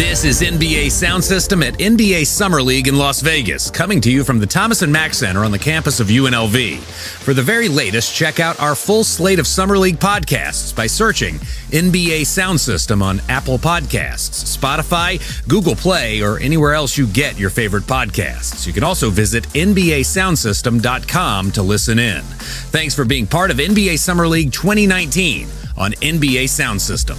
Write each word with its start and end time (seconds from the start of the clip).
This 0.00 0.24
is 0.24 0.40
NBA 0.40 0.92
Sound 0.92 1.22
System 1.22 1.62
at 1.62 1.74
NBA 1.74 2.26
Summer 2.26 2.62
League 2.62 2.88
in 2.88 2.96
Las 2.96 3.20
Vegas, 3.20 3.70
coming 3.70 4.00
to 4.00 4.10
you 4.10 4.24
from 4.24 4.38
the 4.38 4.46
Thomas 4.46 4.80
and 4.80 4.90
Mack 4.90 5.12
Center 5.12 5.44
on 5.44 5.50
the 5.50 5.58
campus 5.58 6.00
of 6.00 6.06
UNLV. 6.06 6.78
For 7.22 7.34
the 7.34 7.42
very 7.42 7.68
latest, 7.68 8.14
check 8.14 8.40
out 8.40 8.58
our 8.58 8.74
full 8.74 9.04
slate 9.04 9.38
of 9.38 9.46
Summer 9.46 9.76
League 9.76 9.98
podcasts 9.98 10.74
by 10.74 10.86
searching 10.86 11.34
NBA 11.68 12.24
Sound 12.24 12.58
System 12.58 13.02
on 13.02 13.20
Apple 13.28 13.58
Podcasts, 13.58 14.56
Spotify, 14.56 15.20
Google 15.46 15.76
Play, 15.76 16.22
or 16.22 16.38
anywhere 16.38 16.72
else 16.72 16.96
you 16.96 17.06
get 17.06 17.38
your 17.38 17.50
favorite 17.50 17.84
podcasts. 17.84 18.66
You 18.66 18.72
can 18.72 18.84
also 18.84 19.10
visit 19.10 19.44
NBASoundsystem.com 19.48 21.52
to 21.52 21.62
listen 21.62 21.98
in. 21.98 22.22
Thanks 22.22 22.94
for 22.94 23.04
being 23.04 23.26
part 23.26 23.50
of 23.50 23.58
NBA 23.58 23.98
Summer 23.98 24.26
League 24.26 24.50
2019 24.50 25.46
on 25.76 25.92
NBA 25.92 26.48
Sound 26.48 26.80
System. 26.80 27.18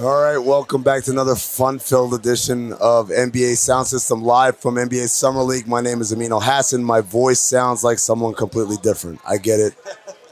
All 0.00 0.22
right, 0.22 0.38
welcome 0.38 0.82
back 0.82 1.04
to 1.04 1.10
another 1.10 1.34
fun-filled 1.34 2.14
edition 2.14 2.72
of 2.74 3.10
NBA 3.10 3.58
Sound 3.58 3.86
System 3.86 4.22
live 4.22 4.56
from 4.56 4.76
NBA 4.76 5.08
Summer 5.08 5.42
League. 5.42 5.66
My 5.68 5.82
name 5.82 6.00
is 6.00 6.12
Amin 6.14 6.30
Hassan. 6.32 6.82
My 6.82 7.02
voice 7.02 7.38
sounds 7.38 7.84
like 7.84 7.98
someone 7.98 8.32
completely 8.32 8.78
different. 8.82 9.20
I 9.28 9.36
get 9.36 9.60
it. 9.60 9.74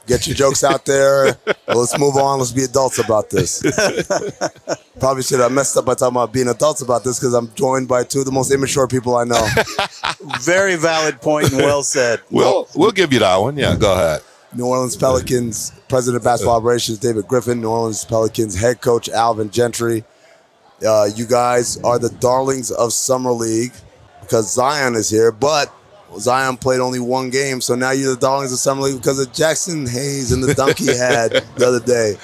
Get 0.07 0.27
your 0.27 0.35
jokes 0.35 0.65
out 0.65 0.87
there. 0.87 1.39
Let's 1.69 1.99
move 1.99 2.17
on. 2.17 2.39
Let's 2.39 2.53
be 2.53 2.65
adults 2.65 2.99
about 2.99 3.29
this. 3.29 3.63
Probably 4.99 5.23
should 5.23 5.41
have 5.41 5.53
messed 5.53 5.77
up 5.77 5.85
by 5.85 5.95
talking 5.95 6.17
about 6.17 6.33
being 6.33 6.49
adults 6.49 6.81
about 6.81 7.05
this 7.05 7.19
because 7.19 7.35
I'm 7.35 7.53
joined 7.55 7.87
by 7.87 8.05
two 8.05 8.21
of 8.21 8.25
the 8.25 8.33
most 8.33 8.51
immature 8.51 8.89
people 8.89 9.15
I 9.15 9.25
know. 9.25 9.47
Very 10.41 10.77
valid 10.77 11.21
point 11.21 11.53
and 11.53 11.59
well 11.59 11.83
said. 11.83 12.23
We'll 12.31 12.67
we'll 12.75 12.93
give 12.93 13.13
you 13.13 13.19
that 13.19 13.37
one. 13.37 13.59
Yeah, 13.59 13.77
go 13.77 13.93
ahead. 13.93 14.23
New 14.55 14.67
Orleans 14.67 14.97
Pelicans 14.97 15.73
President 15.89 16.21
of 16.21 16.25
Basketball 16.25 16.57
Operations 16.57 16.99
David 16.99 17.29
Griffin, 17.29 17.61
New 17.61 17.69
Orleans 17.69 18.05
Pelicans 18.05 18.59
head 18.59 18.81
coach 18.81 19.09
Alvin 19.09 19.51
Gentry. 19.51 20.05
Uh, 20.85 21.09
you 21.15 21.27
guys 21.27 21.77
are 21.83 21.99
the 21.99 22.09
darlings 22.09 22.71
of 22.71 22.93
Summer 22.93 23.31
League 23.31 23.73
because 24.23 24.53
Zion 24.53 24.95
is 24.95 25.09
here, 25.09 25.31
but 25.31 25.73
Zion 26.19 26.57
played 26.57 26.81
only 26.81 26.99
one 26.99 27.31
game, 27.31 27.61
so 27.61 27.75
now 27.75 27.91
you're 27.93 28.15
the 28.15 28.21
darlings 28.21 28.53
of 28.53 28.59
Summer 28.59 28.83
League 28.83 28.97
because 28.97 29.21
of 29.21 29.33
Jaxson 29.33 29.89
Hayes 29.89 30.33
and 30.33 30.43
the 30.43 30.55
dunk 30.55 30.79
he 30.79 30.87
had 30.97 31.33
the 31.57 31.67
other 31.67 31.81
day. 31.81 32.17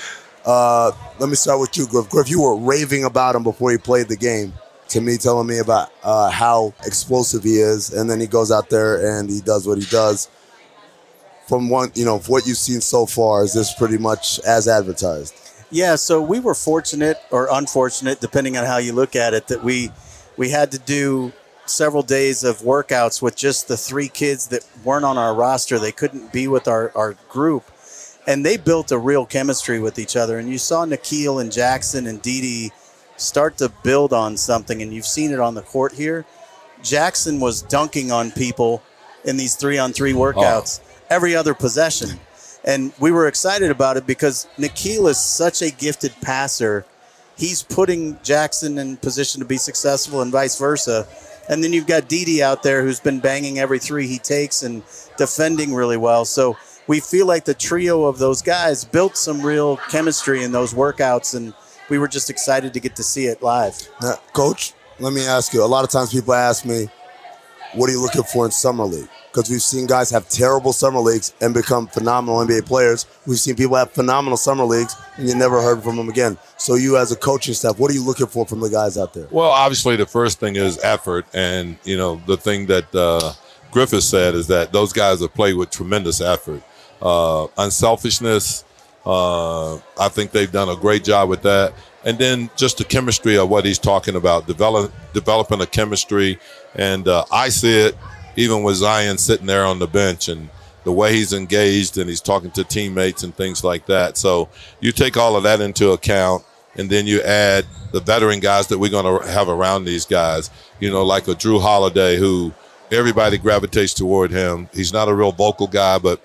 Uh, 0.44 0.90
let 1.18 1.28
me 1.28 1.34
start 1.34 1.60
with 1.60 1.76
you, 1.76 1.86
Griff. 1.86 2.08
Griff, 2.08 2.28
you 2.28 2.40
were 2.40 2.56
raving 2.56 3.04
about 3.04 3.34
him 3.34 3.42
before 3.42 3.70
he 3.70 3.78
played 3.78 4.08
the 4.08 4.16
game 4.16 4.52
to 4.88 5.00
me, 5.00 5.16
telling 5.16 5.46
me 5.46 5.58
about 5.58 5.92
uh, 6.02 6.30
how 6.30 6.72
explosive 6.84 7.44
he 7.44 7.58
is, 7.58 7.92
and 7.92 8.08
then 8.08 8.20
he 8.20 8.26
goes 8.26 8.50
out 8.50 8.70
there 8.70 9.18
and 9.18 9.28
he 9.28 9.40
does 9.40 9.66
what 9.66 9.78
he 9.78 9.84
does 9.86 10.28
from 11.48 11.68
one, 11.68 11.92
you 11.94 12.04
know, 12.04 12.18
what 12.20 12.46
you've 12.46 12.56
seen 12.56 12.80
so 12.80 13.06
far, 13.06 13.44
is 13.44 13.54
this 13.54 13.72
pretty 13.74 13.98
much 13.98 14.40
as 14.40 14.66
advertised? 14.68 15.34
Yeah, 15.70 15.96
so 15.96 16.22
we 16.22 16.40
were 16.40 16.54
fortunate 16.54 17.18
or 17.30 17.48
unfortunate, 17.50 18.20
depending 18.20 18.56
on 18.56 18.64
how 18.64 18.78
you 18.78 18.92
look 18.92 19.16
at 19.16 19.34
it, 19.34 19.48
that 19.48 19.64
we 19.64 19.90
we 20.36 20.50
had 20.50 20.70
to 20.72 20.78
do 20.78 21.32
several 21.64 22.02
days 22.02 22.44
of 22.44 22.58
workouts 22.58 23.20
with 23.20 23.36
just 23.36 23.68
the 23.68 23.76
three 23.76 24.08
kids 24.08 24.48
that 24.48 24.66
weren't 24.84 25.04
on 25.04 25.18
our 25.18 25.34
roster. 25.34 25.78
They 25.78 25.92
couldn't 25.92 26.32
be 26.32 26.46
with 26.46 26.68
our, 26.68 26.92
our 26.94 27.16
group. 27.28 27.64
And 28.28 28.44
they 28.44 28.56
built 28.56 28.92
a 28.92 28.98
real 28.98 29.24
chemistry 29.24 29.80
with 29.80 29.98
each 29.98 30.16
other. 30.16 30.38
And 30.38 30.48
you 30.48 30.58
saw 30.58 30.84
Nickeil 30.84 31.40
and 31.40 31.50
Jaxson 31.50 32.08
and 32.08 32.20
Didi 32.22 32.70
start 33.16 33.56
to 33.58 33.70
build 33.82 34.12
on 34.12 34.36
something, 34.36 34.82
and 34.82 34.92
you've 34.92 35.06
seen 35.06 35.32
it 35.32 35.40
on 35.40 35.54
the 35.54 35.62
court 35.62 35.92
here. 35.92 36.24
Jaxson 36.82 37.40
was 37.40 37.62
dunking 37.62 38.12
on 38.12 38.30
people 38.30 38.82
in 39.24 39.36
these 39.36 39.54
three 39.56 39.78
on 39.78 39.92
three 39.92 40.12
workouts. 40.12 40.80
Oh 40.80 40.95
every 41.10 41.36
other 41.36 41.54
possession. 41.54 42.18
And 42.64 42.92
we 42.98 43.12
were 43.12 43.28
excited 43.28 43.70
about 43.70 43.96
it 43.96 44.06
because 44.06 44.48
Nickeil 44.58 45.08
is 45.08 45.18
such 45.18 45.62
a 45.62 45.70
gifted 45.70 46.12
passer. 46.20 46.84
He's 47.36 47.62
putting 47.62 48.16
Jaxson 48.16 48.78
in 48.78 48.96
position 48.96 49.40
to 49.40 49.46
be 49.46 49.56
successful 49.56 50.22
and 50.22 50.32
vice 50.32 50.58
versa. 50.58 51.06
And 51.48 51.62
then 51.62 51.72
you've 51.72 51.86
got 51.86 52.08
Didi 52.08 52.42
out 52.42 52.62
there 52.62 52.82
who's 52.82 52.98
been 52.98 53.20
banging 53.20 53.58
every 53.58 53.78
three 53.78 54.08
he 54.08 54.18
takes 54.18 54.62
and 54.62 54.82
defending 55.16 55.74
really 55.74 55.96
well. 55.96 56.24
So 56.24 56.56
we 56.88 57.00
feel 57.00 57.26
like 57.26 57.44
the 57.44 57.54
trio 57.54 58.04
of 58.04 58.18
those 58.18 58.42
guys 58.42 58.84
built 58.84 59.16
some 59.16 59.42
real 59.42 59.76
chemistry 59.88 60.42
in 60.42 60.52
those 60.52 60.74
workouts, 60.74 61.34
and 61.34 61.52
we 61.88 61.98
were 61.98 62.08
just 62.08 62.30
excited 62.30 62.72
to 62.74 62.80
get 62.80 62.96
to 62.96 63.02
see 63.02 63.26
it 63.26 63.42
live. 63.42 63.76
Now, 64.02 64.16
Coach, 64.32 64.72
let 64.98 65.12
me 65.12 65.24
ask 65.24 65.52
you. 65.52 65.64
A 65.64 65.66
lot 65.66 65.84
of 65.84 65.90
times 65.90 66.12
people 66.12 66.34
ask 66.34 66.64
me, 66.64 66.88
what 67.74 67.88
are 67.90 67.92
you 67.92 68.00
looking 68.00 68.22
for 68.22 68.44
in 68.44 68.50
Summer 68.50 68.84
League? 68.84 69.08
Because 69.36 69.50
we've 69.50 69.60
seen 69.60 69.86
guys 69.86 70.08
have 70.08 70.26
terrible 70.30 70.72
summer 70.72 70.98
leagues 70.98 71.34
and 71.42 71.52
become 71.52 71.86
phenomenal 71.86 72.38
NBA 72.38 72.64
players. 72.64 73.04
We've 73.26 73.38
seen 73.38 73.54
people 73.54 73.76
have 73.76 73.90
phenomenal 73.90 74.38
summer 74.38 74.64
leagues 74.64 74.96
and 75.18 75.28
you 75.28 75.34
never 75.34 75.60
heard 75.60 75.82
from 75.82 75.96
them 75.96 76.08
again. 76.08 76.38
So 76.56 76.76
you 76.76 76.96
as 76.96 77.12
a 77.12 77.16
coaching 77.16 77.52
staff, 77.52 77.78
what 77.78 77.90
are 77.90 77.94
you 77.94 78.02
looking 78.02 78.28
for 78.28 78.46
from 78.46 78.60
the 78.60 78.70
guys 78.70 78.96
out 78.96 79.12
there? 79.12 79.28
Well, 79.30 79.50
obviously 79.50 79.96
the 79.96 80.06
first 80.06 80.40
thing 80.40 80.56
is 80.56 80.82
effort, 80.82 81.26
and 81.34 81.76
you 81.84 81.98
know 81.98 82.18
the 82.26 82.38
thing 82.38 82.64
that 82.66 82.94
uh, 82.94 83.34
Griffith 83.72 84.04
said 84.04 84.34
is 84.34 84.46
that 84.46 84.72
those 84.72 84.94
guys 84.94 85.20
have 85.20 85.34
played 85.34 85.56
with 85.56 85.68
tremendous 85.68 86.22
effort, 86.22 86.62
uh, 87.02 87.46
unselfishness. 87.58 88.64
Uh, 89.04 89.76
I 90.00 90.08
think 90.08 90.30
they've 90.30 90.50
done 90.50 90.70
a 90.70 90.76
great 90.76 91.04
job 91.04 91.28
with 91.28 91.42
that. 91.42 91.74
And 92.04 92.18
then 92.18 92.50
just 92.56 92.78
the 92.78 92.84
chemistry 92.84 93.36
of 93.36 93.48
what 93.48 93.64
he's 93.64 93.78
talking 93.78 94.16
about, 94.16 94.46
develop, 94.46 94.92
developing 95.12 95.60
a 95.60 95.66
chemistry. 95.66 96.38
And 96.74 97.06
uh, 97.06 97.24
I 97.30 97.48
see 97.48 97.78
it 97.78 97.96
even 98.36 98.62
with 98.62 98.76
Zion 98.76 99.18
sitting 99.18 99.46
there 99.46 99.64
on 99.64 99.78
the 99.78 99.86
bench 99.86 100.28
and 100.28 100.48
the 100.84 100.92
way 100.92 101.12
he's 101.12 101.32
engaged 101.32 101.98
and 101.98 102.08
he's 102.08 102.20
talking 102.20 102.50
to 102.52 102.62
teammates 102.62 103.24
and 103.24 103.34
things 103.34 103.64
like 103.64 103.86
that. 103.86 104.16
So 104.16 104.48
you 104.80 104.92
take 104.92 105.16
all 105.16 105.34
of 105.34 105.42
that 105.42 105.60
into 105.60 105.90
account 105.90 106.44
and 106.76 106.88
then 106.88 107.06
you 107.06 107.22
add 107.22 107.66
the 107.92 108.00
veteran 108.00 108.38
guys 108.38 108.68
that 108.68 108.78
we're 108.78 108.90
going 108.90 109.20
to 109.20 109.26
have 109.26 109.48
around 109.48 109.84
these 109.84 110.04
guys, 110.04 110.50
you 110.78 110.90
know, 110.90 111.02
like 111.02 111.26
a 111.26 111.34
Jrue 111.34 111.60
Holiday 111.60 112.16
who 112.16 112.52
everybody 112.92 113.38
gravitates 113.38 113.94
toward 113.94 114.30
him. 114.30 114.68
He's 114.72 114.92
not 114.92 115.08
a 115.08 115.14
real 115.14 115.32
vocal 115.32 115.66
guy, 115.66 115.98
but 115.98 116.20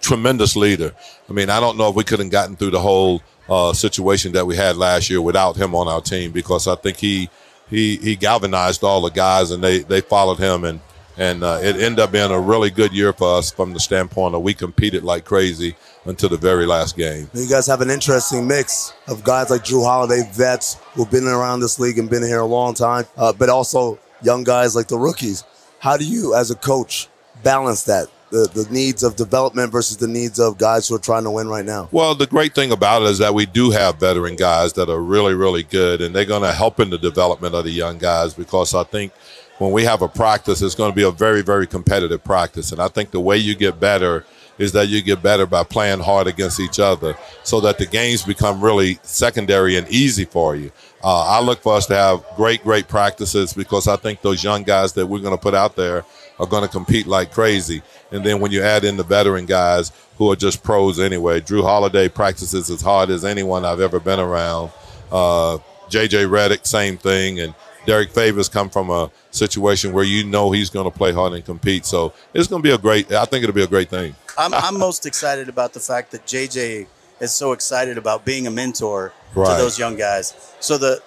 tremendous 0.00 0.56
leader. 0.56 0.92
I 1.28 1.32
mean, 1.32 1.48
I 1.48 1.60
don't 1.60 1.78
know 1.78 1.88
if 1.88 1.94
we 1.94 2.04
could 2.04 2.18
have 2.18 2.30
gotten 2.30 2.56
through 2.56 2.70
the 2.70 2.80
whole 2.80 3.22
uh, 3.48 3.72
situation 3.72 4.32
that 4.32 4.46
we 4.46 4.56
had 4.56 4.76
last 4.76 5.08
year 5.08 5.20
without 5.20 5.56
him 5.56 5.74
on 5.74 5.88
our 5.88 6.00
team 6.00 6.32
because 6.32 6.66
I 6.66 6.74
think 6.74 6.96
he 6.96 7.28
he 7.70 7.96
he 7.96 8.16
galvanized 8.16 8.82
all 8.82 9.00
the 9.00 9.10
guys 9.10 9.50
and 9.50 9.62
they 9.62 9.80
they 9.80 10.00
followed 10.00 10.38
him 10.38 10.64
and 10.64 10.80
and 11.16 11.44
uh, 11.44 11.58
it 11.62 11.76
ended 11.76 12.00
up 12.00 12.12
being 12.12 12.30
a 12.30 12.40
really 12.40 12.70
good 12.70 12.92
year 12.92 13.12
for 13.12 13.38
us 13.38 13.50
from 13.50 13.72
the 13.72 13.80
standpoint 13.80 14.34
of 14.34 14.42
we 14.42 14.54
competed 14.54 15.04
like 15.04 15.24
crazy 15.24 15.76
until 16.04 16.28
the 16.28 16.36
very 16.36 16.66
last 16.66 16.96
game. 16.96 17.28
You 17.34 17.48
guys 17.48 17.66
have 17.66 17.80
an 17.80 17.90
interesting 17.90 18.46
mix 18.46 18.92
of 19.08 19.22
guys 19.22 19.50
like 19.50 19.62
Jrue 19.62 19.84
Holiday, 19.84 20.28
vets 20.32 20.74
who've 20.94 21.10
been 21.10 21.26
around 21.26 21.60
this 21.60 21.78
league 21.78 21.98
and 21.98 22.08
been 22.08 22.22
here 22.22 22.40
a 22.40 22.46
long 22.46 22.74
time, 22.74 23.04
uh, 23.16 23.32
but 23.32 23.48
also 23.48 23.98
young 24.22 24.44
guys 24.44 24.74
like 24.74 24.88
the 24.88 24.98
rookies. 24.98 25.44
How 25.78 25.96
do 25.96 26.04
you, 26.04 26.34
as 26.34 26.50
a 26.50 26.56
coach, 26.56 27.08
balance 27.42 27.84
that? 27.84 28.08
The, 28.30 28.48
the 28.54 28.66
needs 28.72 29.02
of 29.02 29.16
development 29.16 29.70
versus 29.70 29.98
the 29.98 30.08
needs 30.08 30.40
of 30.40 30.56
guys 30.56 30.88
who 30.88 30.94
are 30.94 30.98
trying 30.98 31.24
to 31.24 31.30
win 31.30 31.48
right 31.48 31.66
now? 31.66 31.90
Well, 31.92 32.14
the 32.14 32.26
great 32.26 32.54
thing 32.54 32.72
about 32.72 33.02
it 33.02 33.08
is 33.08 33.18
that 33.18 33.34
we 33.34 33.44
do 33.44 33.70
have 33.72 34.00
veteran 34.00 34.36
guys 34.36 34.72
that 34.72 34.88
are 34.88 35.02
really, 35.02 35.34
really 35.34 35.64
good, 35.64 36.00
and 36.00 36.16
they're 36.16 36.24
going 36.24 36.40
to 36.40 36.52
help 36.54 36.80
in 36.80 36.88
the 36.88 36.96
development 36.96 37.54
of 37.54 37.64
the 37.64 37.70
young 37.70 37.98
guys 37.98 38.32
because 38.32 38.74
I 38.74 38.84
think– 38.84 39.12
when 39.62 39.72
we 39.72 39.84
have 39.84 40.02
a 40.02 40.08
practice, 40.08 40.60
it's 40.60 40.74
going 40.74 40.90
to 40.90 40.96
be 40.96 41.04
a 41.04 41.10
very, 41.10 41.42
very 41.42 41.66
competitive 41.68 42.24
practice. 42.24 42.72
And 42.72 42.82
I 42.82 42.88
think 42.88 43.12
the 43.12 43.20
way 43.20 43.36
you 43.36 43.54
get 43.54 43.78
better 43.78 44.24
is 44.58 44.72
that 44.72 44.88
you 44.88 45.02
get 45.02 45.22
better 45.22 45.46
by 45.46 45.62
playing 45.62 46.00
hard 46.00 46.26
against 46.26 46.58
each 46.58 46.80
other 46.80 47.16
so 47.44 47.60
that 47.60 47.78
the 47.78 47.86
games 47.86 48.22
become 48.22 48.60
really 48.60 48.98
secondary 49.02 49.76
and 49.76 49.88
easy 49.88 50.24
for 50.24 50.56
you. 50.56 50.70
Uh, 51.02 51.24
I 51.24 51.40
look 51.40 51.60
for 51.62 51.74
us 51.74 51.86
to 51.86 51.94
have 51.94 52.24
great, 52.36 52.62
great 52.62 52.88
practices 52.88 53.52
because 53.52 53.86
I 53.86 53.96
think 53.96 54.20
those 54.20 54.42
young 54.42 54.64
guys 54.64 54.92
that 54.94 55.06
we're 55.06 55.20
going 55.20 55.36
to 55.36 55.42
put 55.42 55.54
out 55.54 55.76
there 55.76 56.04
are 56.38 56.46
going 56.46 56.62
to 56.62 56.68
compete 56.68 57.06
like 57.06 57.32
crazy. 57.32 57.82
And 58.10 58.24
then 58.24 58.40
when 58.40 58.50
you 58.50 58.62
add 58.62 58.84
in 58.84 58.96
the 58.96 59.04
veteran 59.04 59.46
guys 59.46 59.92
who 60.18 60.30
are 60.30 60.36
just 60.36 60.62
pros 60.62 60.98
anyway, 60.98 61.40
Jrue 61.40 61.62
Holiday 61.62 62.08
practices 62.08 62.68
as 62.68 62.82
hard 62.82 63.10
as 63.10 63.24
anyone 63.24 63.64
I've 63.64 63.80
ever 63.80 64.00
been 64.00 64.20
around. 64.20 64.70
Uh, 65.10 65.58
JJ 65.88 66.28
Redick, 66.28 66.66
same 66.66 66.96
thing. 66.96 67.40
And 67.40 67.54
Derrick 67.84 68.10
Favors 68.10 68.48
come 68.48 68.70
from 68.70 68.90
a 68.90 69.10
situation 69.30 69.92
where 69.92 70.04
you 70.04 70.24
know 70.24 70.52
he's 70.52 70.70
going 70.70 70.90
to 70.90 70.96
play 70.96 71.12
hard 71.12 71.32
and 71.32 71.44
compete. 71.44 71.84
So 71.84 72.12
it's 72.32 72.48
going 72.48 72.62
to 72.62 72.66
be 72.66 72.72
a 72.72 72.78
great. 72.78 73.10
I 73.12 73.24
think 73.24 73.42
it'll 73.42 73.54
be 73.54 73.62
a 73.62 73.68
great 73.68 73.90
thing. 73.90 74.14
I'm, 74.38 74.54
I'm 74.54 74.78
most 74.78 75.04
excited 75.04 75.48
about 75.48 75.72
the 75.72 75.80
fact 75.80 76.12
that 76.12 76.24
JJ 76.24 76.86
is 77.20 77.32
so 77.32 77.52
excited 77.52 77.98
about 77.98 78.24
being 78.24 78.46
a 78.46 78.50
mentor 78.50 79.12
right. 79.34 79.56
to 79.56 79.62
those 79.62 79.78
young 79.78 79.96
guys. 79.96 80.54
So 80.60 80.78
the 80.78 81.02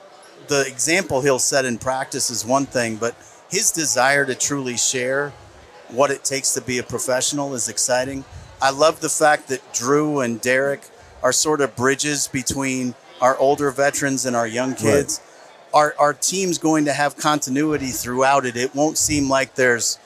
the 0.48 0.66
example 0.68 1.22
he'll 1.22 1.39
set 1.39 1.66
in 1.66 1.77
practice 1.77 2.30
is 2.30 2.45
one 2.45 2.66
thing, 2.66 2.98
but 2.98 3.16
his 3.50 3.72
desire 3.72 4.25
to 4.25 4.36
truly 4.36 4.77
share 4.77 5.31
what 5.89 6.12
it 6.12 6.24
takes 6.24 6.54
to 6.54 6.62
be 6.62 6.77
a 6.77 6.83
professional 6.83 7.56
is 7.56 7.68
exciting. 7.68 8.25
I 8.62 8.69
love 8.72 9.01
the 9.01 9.10
fact 9.10 9.48
that 9.48 9.62
Jrue 9.74 10.24
and 10.24 10.39
Derrick 10.39 10.81
are 11.24 11.31
sort 11.31 11.62
of 11.62 11.75
bridges 11.75 12.27
between 12.27 12.95
our 13.22 13.38
older 13.38 13.72
veterans 13.72 14.25
and 14.25 14.36
our 14.36 14.48
young 14.48 14.75
kids. 14.75 15.19
Right 15.24 15.31
our, 15.75 15.94
our 16.00 16.13
team's 16.13 16.57
going 16.57 16.86
to 16.86 16.94
have 16.94 17.18
continuity 17.18 17.89
throughout 17.89 18.45
it. 18.45 18.56
It 18.56 18.74
won't 18.74 18.98
seem 18.98 19.30
like 19.30 19.56
there's 19.56 20.00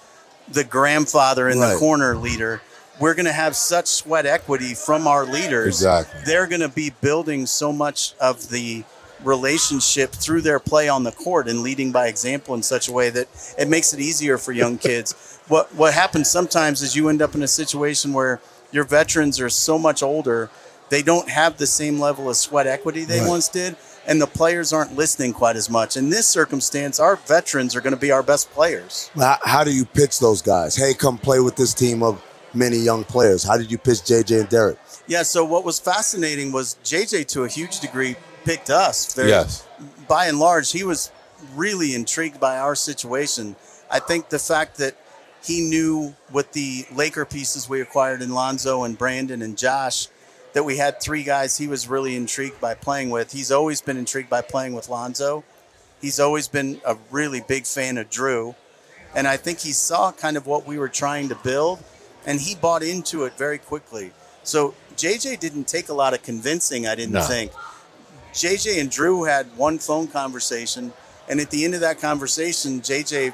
the 0.51 0.63
grandfather 0.63 1.47
in 1.47 1.59
right. 1.59 1.73
the 1.73 1.79
corner 1.79 2.17
leader. 2.17 2.61
We're 2.99 3.13
going 3.13 3.27
to 3.27 3.31
have 3.31 3.55
such 3.55 3.87
sweat 3.87 4.25
equity 4.25 4.73
from 4.73 5.07
our 5.07 5.25
leaders. 5.25 5.67
Exactly. 5.67 6.21
They're 6.25 6.47
going 6.47 6.61
to 6.61 6.69
be 6.69 6.91
building 7.01 7.45
so 7.45 7.71
much 7.71 8.13
of 8.19 8.49
the 8.49 8.83
relationship 9.23 10.11
through 10.11 10.41
their 10.41 10.59
play 10.59 10.89
on 10.89 11.03
the 11.03 11.11
court 11.11 11.47
and 11.47 11.61
leading 11.61 11.91
by 11.91 12.07
example 12.07 12.55
in 12.55 12.63
such 12.63 12.87
a 12.87 12.91
way 12.91 13.09
that 13.11 13.27
it 13.57 13.67
makes 13.67 13.93
it 13.93 13.99
easier 13.99 14.37
for 14.37 14.51
young 14.53 14.77
kids. 14.89 15.39
what 15.49 15.73
what 15.75 15.93
happens 15.93 16.29
sometimes 16.29 16.81
is 16.81 16.95
you 16.95 17.09
end 17.09 17.21
up 17.21 17.35
in 17.35 17.43
a 17.43 17.47
situation 17.47 18.13
where 18.13 18.39
your 18.71 18.85
veterans 18.85 19.39
are 19.39 19.49
so 19.49 19.77
much 19.77 20.01
older, 20.01 20.49
they 20.89 21.01
don't 21.01 21.29
have 21.29 21.57
the 21.57 21.67
same 21.67 21.99
level 21.99 22.29
of 22.29 22.35
sweat 22.37 22.65
equity 22.65 23.03
they 23.03 23.19
Right. 23.19 23.29
once 23.29 23.49
did, 23.49 23.75
and 24.09 24.19
the 24.19 24.27
players 24.27 24.73
aren't 24.73 24.97
listening 24.97 25.31
quite 25.31 25.55
as 25.55 25.69
much. 25.69 25.95
In 25.95 26.09
this 26.09 26.25
circumstance, 26.25 26.99
our 26.99 27.15
veterans 27.15 27.75
are 27.75 27.81
going 27.81 27.93
to 27.93 27.99
be 27.99 28.11
our 28.11 28.23
best 28.23 28.49
players. 28.49 29.11
How, 29.15 29.63
do 29.63 29.71
you 29.71 29.85
pitch 29.85 30.19
those 30.19 30.41
guys? 30.41 30.75
Hey, 30.75 30.95
come 30.95 31.19
play 31.19 31.39
with 31.39 31.55
this 31.55 31.75
team 31.75 32.01
of 32.01 32.21
many 32.55 32.77
young 32.77 33.03
players. 33.03 33.43
How 33.43 33.55
did 33.55 33.71
you 33.71 33.77
pitch 33.77 33.99
JJ 33.99 34.41
and 34.41 34.49
Derrick? 34.49 34.79
Yeah, 35.07 35.21
so 35.21 35.45
what 35.45 35.63
was 35.63 35.79
fascinating 35.79 36.51
was 36.51 36.77
JJ 36.83 37.27
to 37.27 37.43
a 37.43 37.47
huge 37.47 37.81
degree 37.81 38.15
picked 38.45 38.71
us. 38.71 39.13
Very, 39.13 39.29
Yes. 39.29 39.67
By 40.07 40.25
and 40.25 40.39
large, 40.39 40.71
he 40.71 40.83
was 40.83 41.11
really 41.53 41.93
intrigued 41.93 42.39
by 42.39 42.57
our 42.57 42.73
situation. 42.73 43.55
I 43.91 43.99
think 43.99 44.29
the 44.29 44.39
fact 44.39 44.77
that 44.77 44.95
he 45.43 45.61
knew 45.61 46.15
with 46.31 46.51
the 46.53 46.87
Laker 46.91 47.25
pieces 47.25 47.69
we 47.69 47.79
acquired 47.79 48.23
in 48.23 48.31
Lonzo 48.31 48.83
and 48.83 48.97
Brandon 48.97 49.43
and 49.43 49.55
Josh 49.55 50.07
that 50.53 50.63
we 50.63 50.77
had 50.77 51.01
three 51.01 51.23
guys 51.23 51.57
he 51.57 51.67
was 51.67 51.87
really 51.87 52.15
intrigued 52.15 52.59
by 52.59 52.73
playing 52.73 53.09
with. 53.09 53.31
He's 53.31 53.51
always 53.51 53.81
been 53.81 53.97
intrigued 53.97 54.29
by 54.29 54.41
playing 54.41 54.73
with 54.73 54.89
Lonzo. 54.89 55.43
He's 56.01 56.19
always 56.19 56.47
been 56.47 56.81
a 56.85 56.97
really 57.11 57.41
big 57.41 57.65
fan 57.65 57.97
of 57.97 58.09
Jrue. 58.09 58.55
And 59.15 59.27
I 59.27 59.37
think 59.37 59.59
he 59.59 59.71
saw 59.71 60.11
kind 60.11 60.37
of 60.37 60.47
what 60.47 60.65
we 60.65 60.77
were 60.77 60.89
trying 60.89 61.29
to 61.29 61.35
build 61.35 61.83
and 62.25 62.39
he 62.39 62.55
bought 62.55 62.83
into 62.83 63.23
it 63.23 63.33
very 63.37 63.57
quickly. 63.57 64.11
So 64.43 64.73
JJ 64.95 65.39
didn't 65.39 65.67
take 65.67 65.89
a 65.89 65.93
lot 65.93 66.13
of 66.13 66.21
convincing, 66.23 66.87
I 66.87 66.95
didn't 66.95 67.13
No. 67.13 67.21
think. 67.21 67.51
JJ 68.33 68.79
and 68.79 68.91
Jrue 68.91 69.27
had 69.27 69.57
one 69.57 69.79
phone 69.79 70.07
conversation, 70.07 70.93
and 71.27 71.39
at 71.39 71.49
the 71.49 71.65
end 71.65 71.73
of 71.73 71.81
that 71.81 71.99
conversation, 71.99 72.81
JJ, 72.81 73.33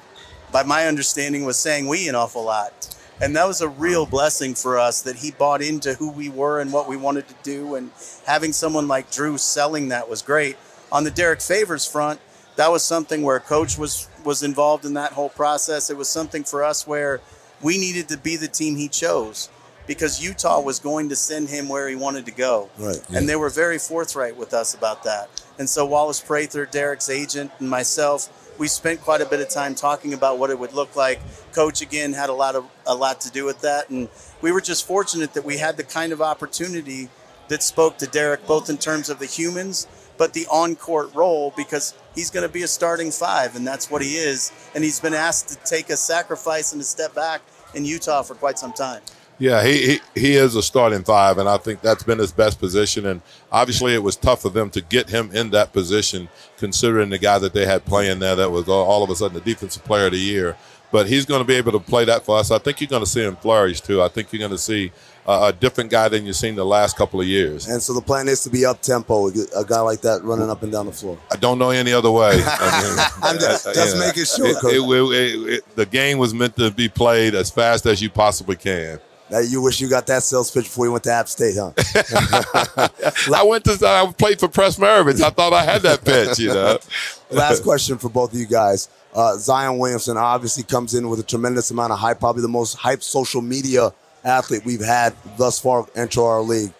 by 0.51 0.63
my 0.63 0.88
understanding, 0.88 1.44
was 1.45 1.57
saying 1.57 1.88
we 1.88 2.07
an 2.07 2.15
awful 2.15 2.44
lot. 2.44 2.84
And 3.21 3.35
that 3.35 3.47
was 3.47 3.62
a 3.62 3.69
real 3.69 4.06
blessing 4.06 4.56
for 4.56 4.77
us 4.77 5.01
that 5.03 5.17
he 5.17 5.31
bought 5.31 5.62
into 5.62 5.94
who 5.94 6.12
we 6.12 6.29
were 6.29 6.59
and 6.59 6.73
what 6.73 6.88
we 6.88 6.97
wanted 6.97 7.27
to 7.29 7.35
do. 7.44 7.75
And 7.75 7.91
having 8.25 8.51
someone 8.51 8.88
like 8.88 9.09
Jrue 9.09 9.39
selling 9.39 9.89
that 9.89 10.09
was 10.09 10.21
great. 10.21 10.57
On 10.91 11.03
the 11.03 11.12
Derrick 11.12 11.41
Favors 11.41 11.85
front, 11.85 12.19
that 12.56 12.71
was 12.71 12.83
something 12.83 13.21
where 13.21 13.39
coach 13.39 13.77
was 13.77 14.07
was 14.23 14.44
involved 14.44 14.85
in 14.85 14.94
that 14.95 15.13
whole 15.13 15.29
process. 15.29 15.89
It 15.89 15.97
was 15.97 16.09
something 16.09 16.44
for 16.44 16.63
us 16.63 16.88
where 16.88 17.21
we 17.62 17.77
needed 17.77 18.09
to 18.09 18.17
be 18.17 18.35
the 18.35 18.47
team 18.47 18.75
he 18.75 18.88
chose 18.88 19.50
because 19.88 20.23
Utah 20.23 20.61
was 20.61 20.79
going 20.79 21.09
to 21.09 21.15
send 21.15 21.50
him 21.50 21.69
where 21.69 21.88
he 21.88 21.95
wanted 21.95 22.25
to 22.25 22.31
go. 22.31 22.69
Right. 22.77 23.01
And 23.13 23.29
they 23.29 23.35
were 23.35 23.50
very 23.50 23.77
forthright 23.77 24.35
with 24.35 24.53
us 24.53 24.73
about 24.73 25.03
that. 25.03 25.29
And 25.59 25.69
so 25.69 25.85
Wallace 25.85 26.19
Prather, 26.19 26.65
Derrick's 26.65 27.09
agent, 27.09 27.51
and 27.59 27.69
myself, 27.69 28.44
we 28.57 28.68
spent 28.68 29.02
quite 29.02 29.22
a 29.22 29.25
bit 29.25 29.40
of 29.40 29.50
time 29.50 29.75
talking 29.75 30.13
about 30.13 30.38
what 30.38 30.50
it 30.50 30.57
would 30.57 30.74
look 30.74 30.96
like. 30.96 31.19
Coach 31.54 31.81
again 31.81 32.13
had 32.13 32.30
a 32.30 32.34
lot 32.34 32.56
of 32.56 32.66
a 32.86 32.96
lot 32.96 33.22
to 33.22 33.31
do 33.31 33.46
with 33.46 33.62
that, 33.62 33.90
and 33.90 34.10
we 34.42 34.52
were 34.52 34.62
just 34.62 34.88
fortunate 34.88 35.34
that 35.34 35.46
we 35.46 35.57
had 35.57 35.78
the 35.78 35.84
kind 35.84 36.12
of 36.12 36.22
opportunity 36.22 37.10
that 37.48 37.62
spoke 37.62 37.98
to 37.98 38.07
Derrick 38.07 38.46
both 38.48 38.69
in 38.69 38.78
terms 38.78 39.10
of 39.10 39.19
the 39.19 39.25
humans, 39.25 39.88
but 40.18 40.34
the 40.34 40.48
on-court 40.48 41.13
role 41.13 41.54
because 41.56 41.94
he's 42.16 42.31
going 42.31 42.48
to 42.48 42.52
be 42.52 42.63
a 42.63 42.68
starting 42.68 43.12
five, 43.12 43.56
and 43.56 43.68
that's 43.68 43.92
what 43.92 44.02
he 44.02 44.16
is. 44.16 44.52
And 44.74 44.84
he's 44.84 45.00
been 45.00 45.13
asked 45.13 45.50
to 45.50 45.56
take 45.69 45.90
a 45.90 45.98
sacrifice 45.98 46.74
and 46.74 46.81
a 46.81 46.86
step 46.86 47.13
back 47.13 47.42
in 47.74 47.86
Utah 47.86 48.24
for 48.24 48.36
quite 48.36 48.57
some 48.57 48.74
time. 48.74 49.02
Yeah, 49.37 49.63
he, 49.65 49.99
he 50.15 50.19
he 50.19 50.35
is 50.35 50.55
a 50.55 50.63
starting 50.63 51.03
five, 51.03 51.37
and 51.39 51.49
I 51.49 51.57
think 51.57 51.81
that's 51.81 52.03
been 52.03 52.19
his 52.19 52.31
best 52.31 52.57
position. 52.59 53.05
And 53.05 53.21
obviously, 53.51 53.93
it 53.93 54.01
was 54.01 54.15
tough 54.15 54.41
for 54.43 54.49
them 54.49 54.69
to 54.69 54.81
get 54.81 55.09
him 55.09 55.29
in 55.33 55.49
that 55.49 55.73
position, 55.73 56.29
considering 56.57 57.09
the 57.09 57.17
guy 57.17 57.37
that 57.39 57.53
they 57.53 57.65
had 57.65 57.83
playing 57.83 58.19
there 58.19 58.35
that 58.37 58.49
was 58.49 58.69
all, 58.69 58.85
all 58.85 59.03
of 59.03 59.09
a 59.09 59.15
sudden 59.15 59.33
the 59.33 59.41
defensive 59.41 59.83
player 59.83 60.05
of 60.05 60.13
the 60.13 60.19
year. 60.19 60.55
But 60.91 61.07
he's 61.07 61.25
going 61.25 61.41
to 61.41 61.45
be 61.45 61.55
able 61.55 61.73
to 61.73 61.79
play 61.79 62.05
that 62.05 62.23
for 62.23 62.37
us. 62.37 62.51
I 62.51 62.59
think 62.59 62.79
you're 62.79 62.87
going 62.87 63.03
to 63.03 63.09
see 63.09 63.21
him 63.23 63.35
flourish 63.35 63.81
too. 63.81 64.01
I 64.01 64.07
think 64.07 64.31
you're 64.31 64.39
going 64.39 64.51
to 64.51 64.57
see 64.57 64.93
a, 65.27 65.47
a 65.47 65.51
different 65.53 65.89
guy 65.89 66.07
than 66.07 66.25
you've 66.25 66.37
seen 66.37 66.55
the 66.55 66.63
last 66.65 66.95
couple 66.95 67.19
of 67.19 67.27
years. 67.27 67.67
And 67.67 67.81
so 67.83 67.91
the 67.93 68.01
plan 68.01 68.29
is 68.29 68.41
to 68.43 68.49
be 68.49 68.65
up 68.65 68.81
tempo, 68.81 69.27
a 69.27 69.65
guy 69.67 69.81
like 69.81 69.99
that 70.01 70.23
running 70.23 70.49
up 70.49 70.63
and 70.63 70.71
down 70.71 70.85
the 70.85 70.93
floor. 70.93 71.17
I 71.29 71.35
don't 71.35 71.59
know 71.59 71.71
any 71.71 71.91
other 71.91 72.11
way. 72.11 72.39
I 72.45 72.83
mean, 72.83 73.05
I'm 73.23 73.37
just- 73.39 73.67
uh, 73.67 73.73
just 73.73 73.97
making 73.97 74.23
sure, 74.23 74.47
it 74.47 75.11
it- 75.11 75.53
it- 75.55 75.75
the 75.75 75.85
game 75.85 76.19
was 76.19 76.33
meant 76.33 76.55
to 76.55 76.71
be 76.71 76.87
played 76.87 77.35
as 77.35 77.49
fast 77.49 77.85
as 77.87 78.01
you 78.01 78.09
possibly 78.09 78.55
can. 78.55 78.99
Now 79.30 79.39
you 79.39 79.62
wish 79.62 79.81
you 79.81 79.89
got 79.89 80.06
that 80.07 80.22
sales 80.22 80.51
pitch 80.51 80.66
before 80.66 80.86
you 80.86 80.92
went 80.92 81.04
to 81.06 81.12
App 81.12 81.27
State, 81.27 81.56
huh? 81.57 81.72
I 83.33 83.44
went 83.44 83.63
to 83.66 83.77
I 83.83 84.12
played 84.16 84.39
for 84.39 84.48
Press 84.48 84.77
Maravich. 84.77 85.22
I 85.22 85.31
thought 85.31 85.51
I 85.51 85.63
had 85.63 85.81
that 85.81 86.06
pitch, 86.06 86.38
you 86.39 86.50
know. 86.50 86.77
Last 87.31 87.63
question 87.63 87.98
for 87.98 88.10
both 88.10 88.33
of 88.33 88.39
you 88.39 88.45
guys. 88.45 88.88
Uh, 89.16 89.36
Zion 89.38 89.77
Williamson 89.80 90.18
obviously 90.18 90.63
comes 90.63 90.94
in 90.94 91.10
with 91.10 91.19
a 91.19 91.24
tremendous 91.24 91.72
amount 91.72 91.94
of 91.94 92.00
hype, 92.00 92.19
probably 92.19 92.44
the 92.44 92.48
most 92.48 92.77
hyped 92.77 93.01
social 93.01 93.42
media 93.42 93.92
athlete 94.24 94.63
we've 94.66 94.83
had 94.83 95.16
thus 95.38 95.60
far 95.60 95.88
enter 95.95 96.21
our 96.21 96.42
league. 96.42 96.74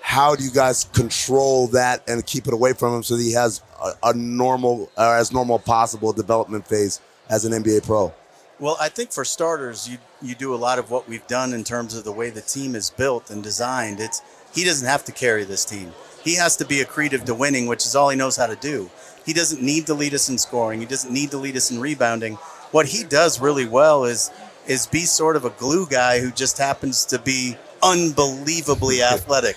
How 0.00 0.36
do 0.36 0.44
you 0.44 0.50
guys 0.50 0.84
control 0.84 1.66
that 1.68 2.08
and 2.08 2.24
keep 2.24 2.46
it 2.46 2.54
away 2.54 2.72
from 2.72 2.94
him 2.96 3.02
so 3.02 3.16
that 3.16 3.22
he 3.22 3.32
has 3.32 3.62
a, 3.82 4.08
a 4.10 4.14
normal, 4.14 4.90
or 4.96 5.16
as 5.16 5.32
normal 5.32 5.58
possible 5.58 6.12
development 6.12 6.66
phase 6.66 7.00
as 7.28 7.44
an 7.44 7.52
NBA 7.52 7.84
pro? 7.84 8.12
Well, 8.60 8.76
I 8.80 8.88
think 8.88 9.12
for 9.12 9.24
starters, 9.24 9.88
you 9.88 9.98
you 10.20 10.34
do 10.34 10.52
a 10.52 10.56
lot 10.56 10.80
of 10.80 10.90
what 10.90 11.08
we've 11.08 11.26
done 11.28 11.52
in 11.52 11.62
terms 11.62 11.94
of 11.94 12.02
the 12.02 12.10
way 12.10 12.30
the 12.30 12.40
team 12.40 12.74
is 12.74 12.90
built 12.90 13.30
and 13.30 13.40
designed. 13.40 14.00
It's 14.00 14.20
he 14.52 14.64
doesn't 14.64 14.88
have 14.88 15.04
to 15.04 15.12
carry 15.12 15.44
this 15.44 15.64
team. 15.64 15.92
He 16.24 16.34
has 16.34 16.56
to 16.56 16.64
be 16.64 16.82
accretive 16.82 17.24
to 17.26 17.34
winning, 17.36 17.68
which 17.68 17.86
is 17.86 17.94
all 17.94 18.08
he 18.08 18.16
knows 18.16 18.36
how 18.36 18.46
to 18.46 18.56
do. 18.56 18.90
He 19.24 19.32
doesn't 19.32 19.62
need 19.62 19.86
to 19.86 19.94
lead 19.94 20.12
us 20.12 20.28
in 20.28 20.38
scoring. 20.38 20.80
He 20.80 20.86
doesn't 20.86 21.12
need 21.12 21.30
to 21.30 21.36
lead 21.36 21.56
us 21.56 21.70
in 21.70 21.80
rebounding. 21.80 22.34
What 22.72 22.86
he 22.86 23.04
does 23.04 23.40
really 23.40 23.66
well 23.66 24.04
is 24.04 24.30
is 24.66 24.88
be 24.88 25.02
sort 25.02 25.36
of 25.36 25.44
a 25.44 25.50
glue 25.50 25.86
guy 25.86 26.18
who 26.18 26.32
just 26.32 26.58
happens 26.58 27.04
to 27.06 27.20
be 27.20 27.56
unbelievably 27.80 29.02
athletic. 29.14 29.56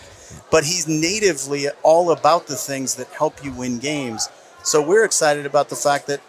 But 0.52 0.64
he's 0.64 0.88
natively 0.88 1.70
all 1.82 2.12
about 2.12 2.46
the 2.46 2.56
things 2.56 2.96
that 2.96 3.08
help 3.08 3.44
you 3.44 3.52
win 3.52 3.80
games. 3.80 4.30
So 4.64 4.80
we're 4.80 5.06
excited 5.06 5.48
about 5.48 5.70
the 5.70 5.76
fact 5.76 6.06
that 6.06 6.22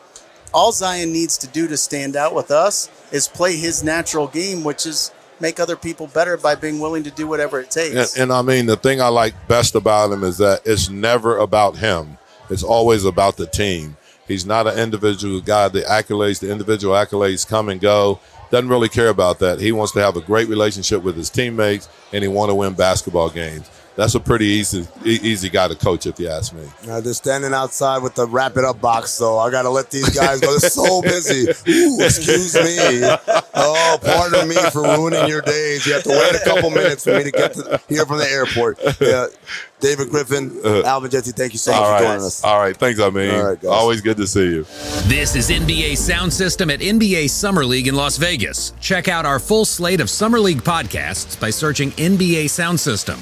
all 0.52 0.72
Zion 0.72 1.12
needs 1.12 1.38
to 1.38 1.46
do 1.46 1.68
to 1.68 1.76
stand 1.76 2.16
out 2.16 2.34
with 2.34 2.50
us 2.50 2.90
is 3.10 3.28
play 3.28 3.56
his 3.56 3.82
natural 3.82 4.26
game, 4.26 4.64
which 4.64 4.86
is 4.86 5.12
make 5.40 5.58
other 5.58 5.76
people 5.76 6.06
better 6.06 6.36
by 6.36 6.54
being 6.54 6.78
willing 6.78 7.02
to 7.02 7.10
do 7.10 7.26
whatever 7.26 7.60
it 7.60 7.70
takes. 7.70 8.14
And, 8.14 8.22
and 8.22 8.32
I 8.32 8.42
mean, 8.42 8.66
the 8.66 8.76
thing 8.76 9.00
I 9.00 9.08
like 9.08 9.34
best 9.48 9.74
about 9.74 10.12
him 10.12 10.22
is 10.22 10.38
that 10.38 10.62
it's 10.64 10.88
never 10.88 11.38
about 11.38 11.76
him. 11.76 12.16
It's 12.48 12.62
always 12.62 13.04
about 13.04 13.36
the 13.36 13.46
team. 13.46 13.96
He's 14.28 14.46
not 14.46 14.66
an 14.66 14.78
individual 14.78 15.40
guy. 15.40 15.68
The 15.68 15.82
accolades, 15.82 16.40
the 16.40 16.50
individual 16.50 16.94
accolades 16.94 17.46
come 17.46 17.68
and 17.68 17.80
go. 17.80 18.20
Doesn't 18.50 18.68
really 18.68 18.88
care 18.88 19.08
about 19.08 19.38
that. 19.40 19.60
He 19.60 19.72
wants 19.72 19.92
to 19.92 20.00
have 20.00 20.16
a 20.16 20.20
great 20.20 20.48
relationship 20.48 21.02
with 21.02 21.16
his 21.16 21.30
teammates, 21.30 21.88
and 22.12 22.22
he 22.22 22.28
want 22.28 22.50
to 22.50 22.54
win 22.54 22.74
basketball 22.74 23.30
games. 23.30 23.68
That's 23.94 24.14
a 24.14 24.20
pretty 24.20 24.46
easy, 24.46 24.86
easy 25.04 25.50
guy 25.50 25.68
to 25.68 25.74
coach, 25.74 26.06
if 26.06 26.18
you 26.18 26.28
ask 26.28 26.54
me. 26.54 26.62
Now 26.86 27.00
they're 27.00 27.12
standing 27.12 27.52
outside 27.52 28.02
with 28.02 28.14
the 28.14 28.26
wrap 28.26 28.56
it 28.56 28.64
up 28.64 28.80
box, 28.80 29.10
so 29.10 29.36
I 29.38 29.50
gotta 29.50 29.68
let 29.68 29.90
these 29.90 30.08
guys 30.10 30.40
go. 30.40 30.50
They're 30.58 30.70
so 30.70 31.02
busy. 31.02 31.42
Ooh, 31.70 31.98
excuse 32.00 32.54
me. 32.54 33.02
Oh, 33.54 33.98
pardon 34.02 34.48
me 34.48 34.56
for 34.70 34.82
ruining 34.82 35.28
your 35.28 35.42
days. 35.42 35.86
You 35.86 35.92
have 35.92 36.02
to 36.04 36.08
wait 36.08 36.34
a 36.34 36.40
couple 36.44 36.70
minutes 36.70 37.04
for 37.04 37.16
me 37.16 37.24
to 37.24 37.30
get 37.30 37.52
to 37.54 37.80
here 37.88 38.06
from 38.06 38.18
the 38.18 38.28
airport. 38.30 38.78
Yeah, 39.00 39.26
David 39.80 40.08
Griffin, 40.10 40.58
Alvin 40.86 41.10
Gentry, 41.10 41.32
thank 41.32 41.52
you 41.52 41.58
so 41.58 41.72
much 41.72 41.80
Uh, 41.80 41.84
All 41.84 41.98
for 41.98 42.04
joining 42.04 42.24
us. 42.24 42.44
all 42.44 42.58
right. 42.60 42.76
Thanks, 42.76 42.98
Amin, 43.00 43.34
All 43.34 43.42
right, 43.44 43.60
guys. 43.60 43.68
always 43.70 44.00
good 44.00 44.16
to 44.16 44.26
see 44.26 44.44
you. 44.44 44.62
This 45.08 45.34
is 45.36 45.50
NBA 45.50 45.96
Sound 45.98 46.32
System 46.32 46.70
at 46.70 46.80
NBA 46.80 47.28
Summer 47.28 47.64
League 47.64 47.88
in 47.88 47.94
Las 47.96 48.16
Vegas. 48.16 48.72
Check 48.80 49.08
out 49.08 49.26
our 49.26 49.38
full 49.38 49.64
slate 49.64 50.00
of 50.00 50.08
Summer 50.08 50.38
League 50.40 50.62
podcasts 50.62 51.38
by 51.38 51.50
searching 51.50 51.90
NBA 51.92 52.48
Sound 52.48 52.78
System 52.80 53.18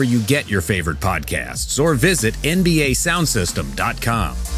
wherever 0.00 0.12
you 0.12 0.20
get 0.26 0.48
your 0.48 0.62
favorite 0.62 0.98
podcasts 0.98 1.82
or 1.82 1.94
visit 1.94 2.34
NBASoundsystem.com. 2.42 4.49